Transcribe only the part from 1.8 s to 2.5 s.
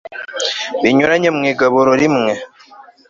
rimwe